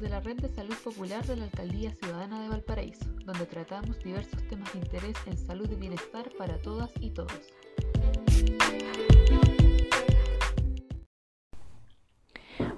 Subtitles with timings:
[0.00, 4.42] de la Red de Salud Popular de la Alcaldía Ciudadana de Valparaíso, donde tratamos diversos
[4.48, 7.32] temas de interés en salud y bienestar para todas y todos.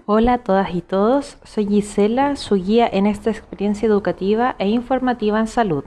[0.04, 5.40] Hola a todas y todos, soy Gisela, su guía en esta experiencia educativa e informativa
[5.40, 5.84] en salud.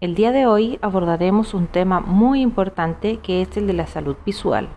[0.00, 4.16] El día de hoy abordaremos un tema muy importante que es el de la salud
[4.26, 4.68] visual.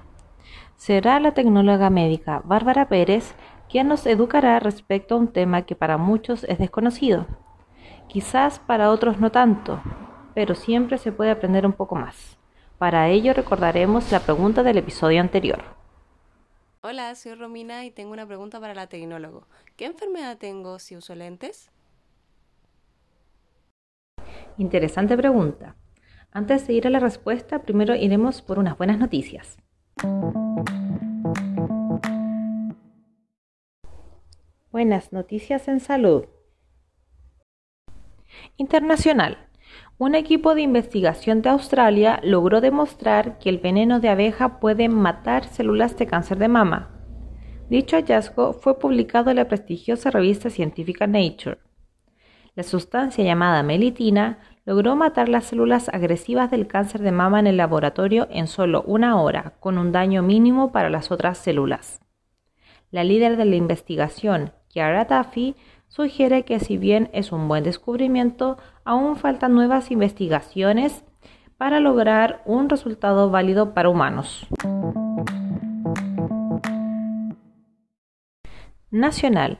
[0.77, 3.33] Será la tecnóloga médica Bárbara Pérez
[3.69, 7.27] quien nos educará respecto a un tema que para muchos es desconocido.
[8.07, 9.81] Quizás para otros no tanto,
[10.33, 12.37] pero siempre se puede aprender un poco más.
[12.77, 15.63] Para ello recordaremos la pregunta del episodio anterior.
[16.81, 19.47] Hola, soy Romina y tengo una pregunta para la tecnólogo.
[19.75, 21.69] ¿Qué enfermedad tengo si uso lentes?
[24.57, 25.75] Interesante pregunta.
[26.31, 29.57] Antes de ir a la respuesta, primero iremos por unas buenas noticias.
[34.77, 36.25] Buenas noticias en salud.
[38.57, 39.39] Internacional.
[39.97, 45.45] Un equipo de investigación de Australia logró demostrar que el veneno de abeja puede matar
[45.45, 46.91] células de cáncer de mama.
[47.71, 51.57] Dicho hallazgo fue publicado en la prestigiosa revista científica Nature.
[52.53, 57.57] La sustancia llamada melitina logró matar las células agresivas del cáncer de mama en el
[57.57, 61.99] laboratorio en solo una hora, con un daño mínimo para las otras células.
[62.91, 65.55] La líder de la investigación, Chiara Taffy
[65.87, 71.03] sugiere que si bien es un buen descubrimiento, aún faltan nuevas investigaciones
[71.57, 74.47] para lograr un resultado válido para humanos.
[78.91, 79.59] Nacional.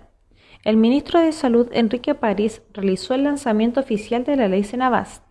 [0.64, 5.24] El ministro de Salud Enrique París realizó el lanzamiento oficial de la ley Senabast,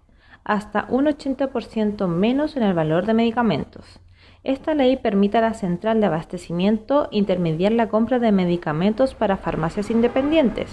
[0.45, 4.01] hasta un 80% menos en el valor de medicamentos.
[4.47, 9.91] Esta ley permite a la central de abastecimiento intermediar la compra de medicamentos para farmacias
[9.91, 10.73] independientes.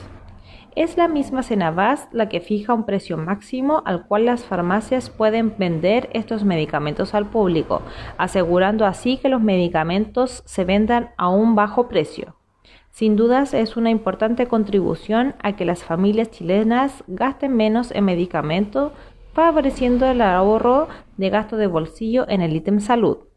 [0.76, 5.56] Es la misma Senavas la que fija un precio máximo al cual las farmacias pueden
[5.58, 7.82] vender estos medicamentos al público,
[8.20, 12.36] asegurando así que los medicamentos se vendan a un bajo precio.
[12.92, 18.92] Sin dudas es una importante contribución a que las familias chilenas gasten menos en medicamentos,
[19.34, 23.33] favoreciendo el ahorro de gasto de bolsillo en el ítem salud.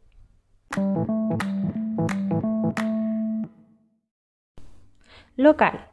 [5.36, 5.90] Local.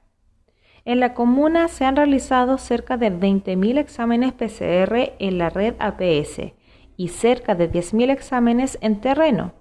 [0.85, 6.53] En la comuna se han realizado cerca de 20.000 exámenes PCR en la red APS
[6.97, 9.53] y cerca de 10.000 exámenes en terreno.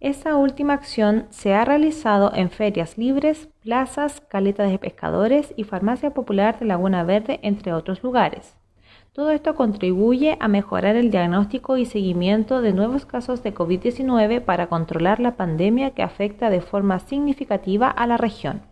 [0.00, 6.10] Esta última acción se ha realizado en ferias libres, plazas, caletas de pescadores y farmacia
[6.10, 8.61] popular de Laguna Verde, entre otros lugares.
[9.14, 14.68] Todo esto contribuye a mejorar el diagnóstico y seguimiento de nuevos casos de COVID-19 para
[14.68, 18.62] controlar la pandemia que afecta de forma significativa a la región.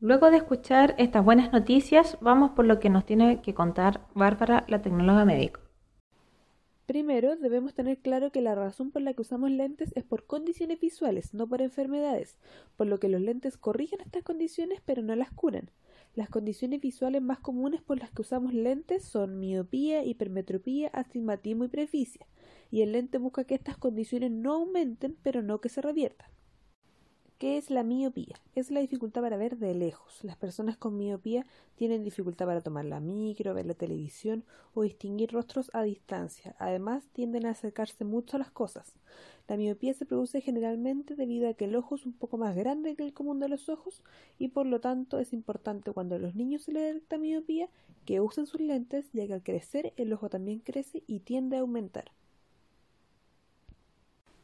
[0.00, 4.64] Luego de escuchar estas buenas noticias, vamos por lo que nos tiene que contar Bárbara,
[4.66, 5.61] la tecnóloga médico.
[6.92, 10.78] Primero, debemos tener claro que la razón por la que usamos lentes es por condiciones
[10.78, 12.36] visuales, no por enfermedades,
[12.76, 15.70] por lo que los lentes corrigen estas condiciones pero no las curan.
[16.14, 21.68] Las condiciones visuales más comunes por las que usamos lentes son miopía, hipermetropía, astigmatismo y
[21.68, 22.26] presbicia,
[22.70, 26.31] y el lente busca que estas condiciones no aumenten pero no que se reviertan.
[27.42, 28.36] ¿Qué es la miopía?
[28.54, 30.22] Es la dificultad para ver de lejos.
[30.22, 31.44] Las personas con miopía
[31.74, 34.44] tienen dificultad para tomar la micro, ver la televisión
[34.74, 36.54] o distinguir rostros a distancia.
[36.60, 38.94] Además, tienden a acercarse mucho a las cosas.
[39.48, 42.94] La miopía se produce generalmente debido a que el ojo es un poco más grande
[42.94, 44.04] que el común de los ojos
[44.38, 47.68] y por lo tanto es importante cuando a los niños se les detecta miopía
[48.06, 51.60] que usen sus lentes ya que al crecer el ojo también crece y tiende a
[51.62, 52.12] aumentar.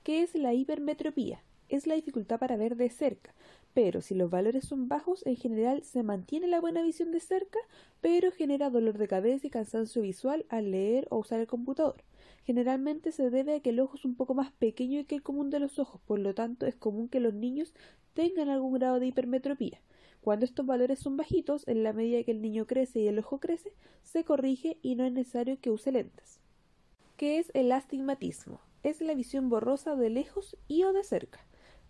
[0.03, 1.44] ¿Qué es la hipermetropía?
[1.68, 3.34] Es la dificultad para ver de cerca,
[3.74, 7.60] pero si los valores son bajos, en general se mantiene la buena visión de cerca,
[8.00, 12.02] pero genera dolor de cabeza y cansancio visual al leer o usar el computador.
[12.44, 15.50] Generalmente se debe a que el ojo es un poco más pequeño que el común
[15.50, 17.72] de los ojos, por lo tanto es común que los niños
[18.14, 19.81] tengan algún grado de hipermetropía.
[20.22, 23.38] Cuando estos valores son bajitos, en la medida que el niño crece y el ojo
[23.38, 23.72] crece,
[24.02, 26.40] se corrige y no es necesario que use lentes.
[27.16, 28.60] ¿Qué es el astigmatismo?
[28.82, 31.47] Es la visión borrosa de lejos y o de cerca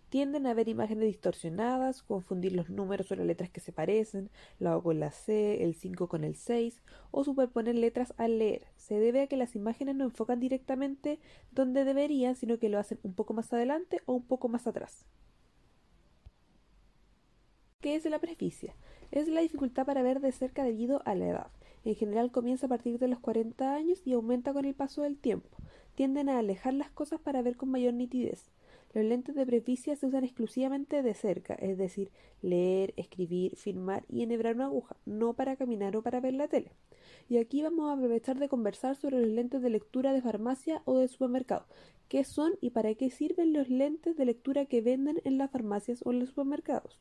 [0.09, 4.29] tienden a ver imágenes distorsionadas, confundir los números o las letras que se parecen,
[4.59, 8.67] la O con la C, el 5 con el 6, o superponer letras al leer.
[8.75, 11.19] Se debe a que las imágenes no enfocan directamente
[11.51, 15.05] donde deberían, sino que lo hacen un poco más adelante o un poco más atrás.
[17.81, 18.75] ¿Qué es la presbicia?
[19.11, 21.47] Es la dificultad para ver de cerca debido a la edad.
[21.85, 25.17] En general comienza a partir de los 40 años y aumenta con el paso del
[25.17, 25.57] tiempo.
[25.95, 28.51] Tienden a alejar las cosas para ver con mayor nitidez.
[28.93, 34.23] Los lentes de presbicia se usan exclusivamente de cerca, es decir, leer, escribir, filmar y
[34.23, 36.71] enhebrar una aguja, no para caminar o para ver la tele.
[37.27, 40.97] Y aquí vamos a aprovechar de conversar sobre los lentes de lectura de farmacia o
[40.97, 41.67] de supermercado.
[42.07, 46.01] ¿Qué son y para qué sirven los lentes de lectura que venden en las farmacias
[46.03, 46.99] o en los supermercados?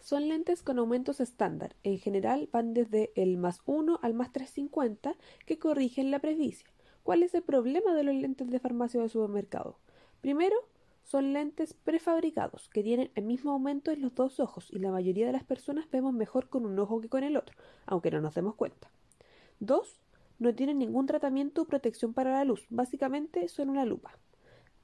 [0.00, 1.76] Son lentes con aumentos estándar.
[1.84, 5.14] En general van desde el más 1 al más 350
[5.46, 6.68] que corrigen la presbicia.
[7.04, 9.78] ¿Cuál es el problema de los lentes de farmacia o de supermercado?
[10.20, 10.56] Primero,
[11.04, 15.26] son lentes prefabricados que tienen el mismo aumento en los dos ojos y la mayoría
[15.26, 17.56] de las personas vemos mejor con un ojo que con el otro,
[17.86, 18.90] aunque no nos demos cuenta.
[19.58, 20.00] Dos,
[20.38, 24.18] no tienen ningún tratamiento o protección para la luz, básicamente son una lupa.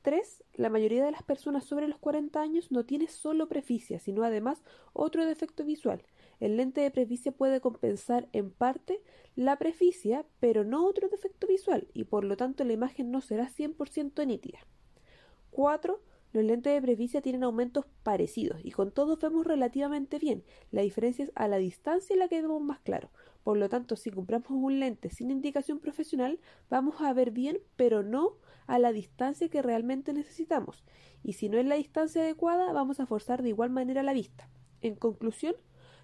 [0.02, 4.22] Tres, la mayoría de las personas sobre los 40 años no tiene solo presbicia, sino
[4.22, 6.04] además otro defecto visual.
[6.38, 9.02] El lente de presbicia puede compensar en parte
[9.34, 13.48] la presbicia, pero no otro defecto visual, y por lo tanto la imagen no será
[13.48, 14.60] 100% nítida.
[15.56, 16.03] 4.
[16.35, 20.44] Los lentes de presbicia tienen aumentos parecidos y con todos vemos relativamente bien.
[20.70, 23.11] La diferencia es a la distancia en la que vemos más claro.
[23.43, 28.03] Por lo tanto, si compramos un lente sin indicación profesional, vamos a ver bien, pero
[28.03, 28.37] no
[28.67, 30.85] a la distancia que realmente necesitamos.
[31.23, 34.50] Y si no es la distancia adecuada, vamos a forzar de igual manera la vista.
[34.82, 35.56] En conclusión,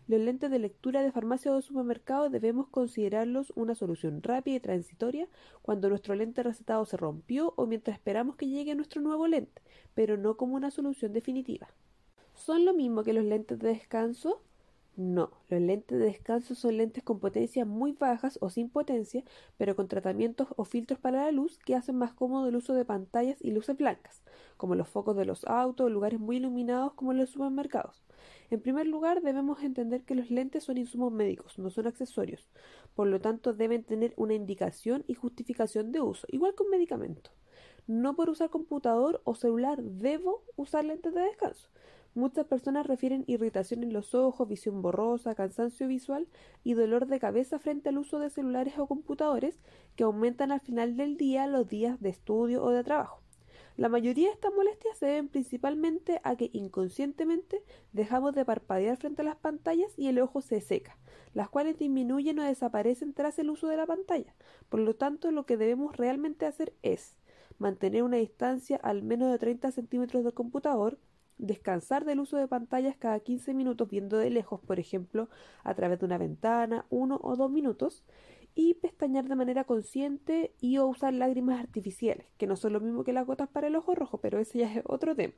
[0.09, 4.61] los lentes de lectura de farmacia o de supermercado debemos considerarlos una solución rápida y
[4.61, 5.29] transitoria
[5.63, 9.63] cuando nuestro lente recetado se rompió o mientras esperamos que llegue nuestro nuevo lente,
[9.95, 11.69] pero no como una solución definitiva.
[12.35, 14.43] ¿Son lo mismo que los lentes de descanso?
[14.95, 19.25] No, los lentes de descanso son lentes con potencias muy bajas o sin potencia,
[19.57, 22.85] pero con tratamientos o filtros para la luz que hacen más cómodo el uso de
[22.85, 24.23] pantallas y luces blancas,
[24.59, 28.05] como los focos de los autos o lugares muy iluminados como los supermercados.
[28.51, 32.51] En primer lugar, debemos entender que los lentes son insumos médicos, no son accesorios.
[32.95, 37.31] Por lo tanto, deben tener una indicación y justificación de uso, igual que un medicamento.
[37.87, 41.69] No por usar computador o celular debo usar lentes de descanso.
[42.15, 46.29] Muchas personas refieren irritación en los ojos, visión borrosa, cansancio visual
[46.63, 49.59] y dolor de cabeza frente al uso de celulares o computadores
[49.97, 53.23] que aumentan al final del día los días de estudio o de trabajo.
[53.79, 57.63] La mayoría de estas molestias se deben principalmente a que inconscientemente
[57.93, 60.99] dejamos de parpadear frente a las pantallas y el ojo se seca,
[61.33, 64.35] las cuales disminuyen o desaparecen tras el uso de la pantalla.
[64.69, 67.17] Por lo tanto, lo que debemos realmente hacer es
[67.57, 70.99] mantener una distancia al menos de 30 centímetros del computador,
[71.43, 75.29] descansar del uso de pantallas cada 15 minutos viendo de lejos, por ejemplo,
[75.65, 78.05] a través de una ventana, uno o dos minutos,
[78.55, 83.05] y pestañear de manera consciente y o usar lágrimas artificiales, que no son lo mismo
[83.05, 85.35] que las gotas para el ojo rojo, pero ese ya es otro tema.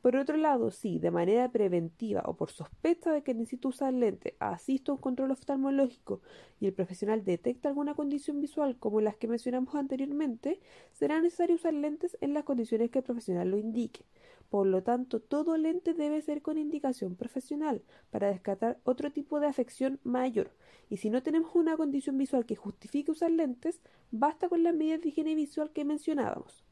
[0.00, 4.34] Por otro lado, si de manera preventiva o por sospecha de que necesito usar lente
[4.38, 6.22] asisto a un control oftalmológico
[6.58, 10.58] y el profesional detecta alguna condición visual como las que mencionamos anteriormente,
[10.92, 14.06] será necesario usar lentes en las condiciones que el profesional lo indique.
[14.50, 19.46] Por lo tanto, todo lente debe ser con indicación profesional para descartar otro tipo de
[19.46, 20.50] afección mayor.
[20.88, 23.80] Y si no tenemos una condición visual que justifique usar lentes,
[24.10, 26.64] basta con las medidas de higiene visual que mencionábamos.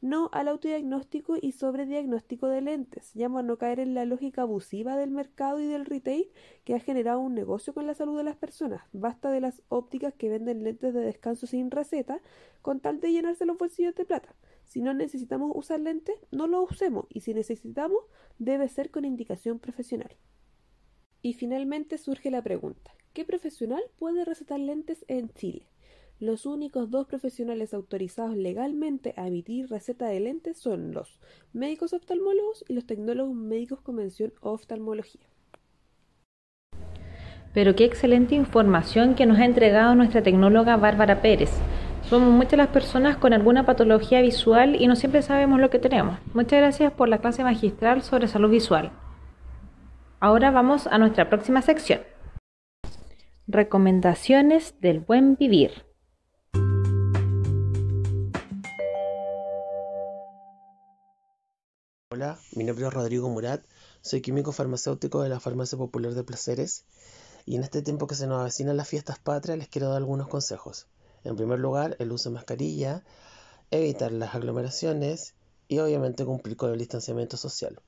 [0.00, 3.14] No al autodiagnóstico y sobrediagnóstico de lentes.
[3.14, 6.28] Llamo a no caer en la lógica abusiva del mercado y del retail
[6.64, 8.82] que ha generado un negocio con la salud de las personas.
[8.92, 12.20] Basta de las ópticas que venden lentes de descanso sin receta
[12.62, 14.34] con tal de llenarse los bolsillos de plata.
[14.72, 17.98] Si no necesitamos usar lentes, no lo usemos y si necesitamos,
[18.38, 20.16] debe ser con indicación profesional.
[21.20, 25.68] Y finalmente surge la pregunta, ¿qué profesional puede recetar lentes en Chile?
[26.20, 31.20] Los únicos dos profesionales autorizados legalmente a emitir receta de lentes son los
[31.52, 35.26] médicos oftalmólogos y los tecnólogos médicos con mención oftalmología.
[37.52, 41.50] Pero qué excelente información que nos ha entregado nuestra tecnóloga Bárbara Pérez.
[42.12, 46.18] Somos muchas las personas con alguna patología visual y no siempre sabemos lo que tenemos.
[46.34, 48.92] Muchas gracias por la clase magistral sobre salud visual.
[50.20, 52.02] Ahora vamos a nuestra próxima sección.
[53.46, 55.86] Recomendaciones del buen vivir.
[62.10, 63.64] Hola, mi nombre es Rodrigo Murat,
[64.02, 66.84] soy químico farmacéutico de la Farmacia Popular de Placeres
[67.46, 70.28] y en este tiempo que se nos avecinan las fiestas patrias les quiero dar algunos
[70.28, 70.88] consejos.
[71.24, 73.04] En primer lugar, el uso de mascarilla,
[73.70, 75.34] evitar las aglomeraciones
[75.68, 77.80] y obviamente cumplir con el distanciamiento social.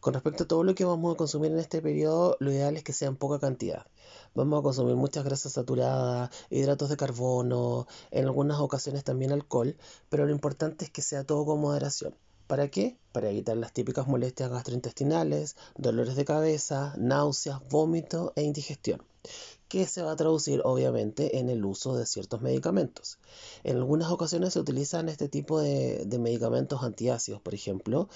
[0.00, 2.82] Con respecto a todo lo que vamos a consumir en este periodo, lo ideal es
[2.82, 3.86] que sea en poca cantidad.
[4.34, 9.76] Vamos a consumir muchas grasas saturadas, hidratos de carbono, en algunas ocasiones también alcohol,
[10.08, 12.14] pero lo importante es que sea todo con moderación.
[12.46, 12.96] ¿Para qué?
[13.12, 19.02] Para evitar las típicas molestias gastrointestinales, dolores de cabeza, náuseas, vómito e indigestión.
[19.70, 23.18] Que se va a traducir obviamente en el uso de ciertos medicamentos.
[23.62, 28.08] En algunas ocasiones se utilizan este tipo de, de medicamentos antiácidos, por ejemplo,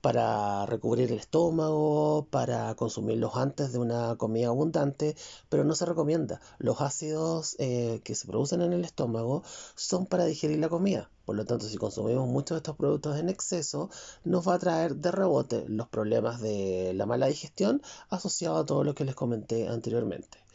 [0.00, 5.16] para recubrir el estómago, para consumirlos antes de una comida abundante,
[5.50, 6.40] pero no se recomienda.
[6.58, 9.42] Los ácidos eh, que se producen en el estómago
[9.74, 11.10] son para digerir la comida.
[11.26, 13.90] Por lo tanto, si consumimos muchos de estos productos en exceso,
[14.24, 18.82] nos va a traer de rebote los problemas de la mala digestión asociado a todo
[18.82, 20.45] lo que les comenté anteriormente.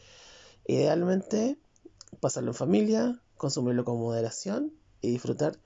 [0.66, 1.58] Idealmente,
[2.20, 5.58] pasarlo en familia, consumirlo con moderación y disfrutar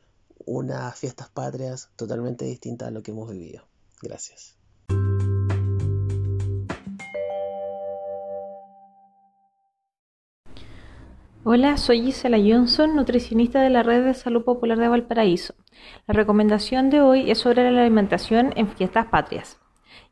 [0.47, 3.65] unas fiestas patrias totalmente distintas a lo que hemos vivido.
[4.01, 4.57] Gracias.
[11.45, 15.55] Hola, soy Gisela Johnson, nutricionista de la Red de Salud Popular de Valparaíso.
[16.09, 19.61] La recomendación de hoy es sobre la alimentación en fiestas patrias.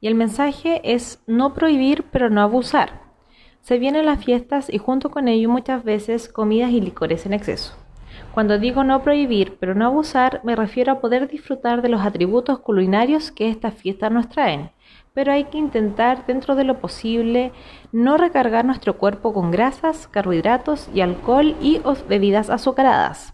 [0.00, 3.03] Y el mensaje es no prohibir pero no abusar.
[3.64, 7.75] Se vienen las fiestas y junto con ello muchas veces comidas y licores en exceso.
[8.35, 12.59] Cuando digo no prohibir, pero no abusar, me refiero a poder disfrutar de los atributos
[12.59, 14.71] culinarios que estas fiestas nos traen,
[15.14, 17.52] pero hay que intentar, dentro de lo posible,
[17.90, 23.33] no recargar nuestro cuerpo con grasas, carbohidratos y alcohol y bebidas azucaradas.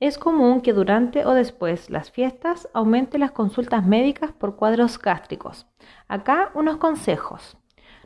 [0.00, 5.66] Es común que durante o después las fiestas aumente las consultas médicas por cuadros gástricos.
[6.08, 7.58] Acá unos consejos.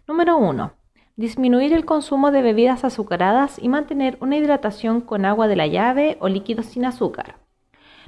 [0.08, 0.81] Número 1
[1.16, 6.16] disminuir el consumo de bebidas azucaradas y mantener una hidratación con agua de la llave
[6.20, 7.36] o líquidos sin azúcar.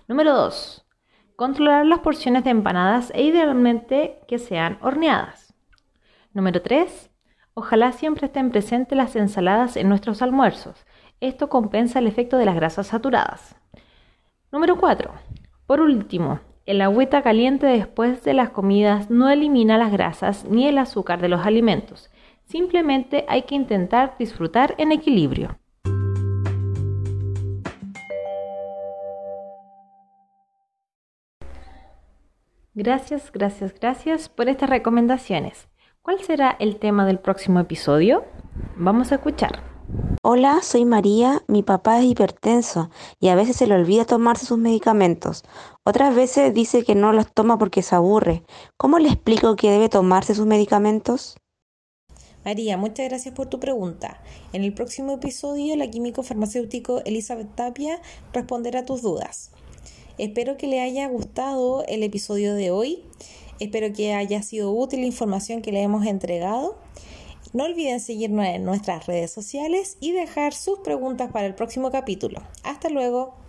[0.09, 0.87] Número 2.
[1.37, 5.55] Controlar las porciones de empanadas e idealmente que sean horneadas.
[6.33, 7.11] Número 3.
[7.55, 10.87] Ojalá siempre estén presentes las ensaladas en nuestros almuerzos.
[11.21, 13.57] Esto compensa el efecto de las grasas saturadas.
[14.51, 15.13] Número 4.
[15.67, 20.79] Por último, el agüita caliente después de las comidas no elimina las grasas ni el
[20.79, 22.11] azúcar de los alimentos
[22.55, 25.59] Simplemente hay que intentar disfrutar en equilibrio.
[32.75, 35.67] Gracias, gracias, gracias por estas recomendaciones.
[36.01, 38.25] ¿Cuál será el tema del próximo episodio?
[38.77, 39.65] Vamos a escuchar.
[40.23, 41.43] Hola, soy María.
[41.49, 45.43] Mi papá es hipertenso y a veces se le olvida tomarse sus medicamentos.
[45.83, 48.45] Otras veces dice que no los toma porque se aburre.
[48.77, 51.37] ¿Cómo le explico que debe tomarse sus medicamentos?
[52.45, 54.21] María, muchas gracias por tu pregunta.
[54.53, 58.01] En el próximo episodio, la químico farmacéutico Elizabeth Tapia
[58.33, 59.51] responderá tus dudas.
[60.19, 63.03] Espero que le haya gustado el episodio de hoy.
[63.61, 66.77] Espero que haya sido útil la información que le hemos entregado.
[67.53, 72.43] No olviden seguirnos en nuestras redes sociales y dejar sus preguntas para el próximo capítulo.
[72.63, 73.44] Hasta luego.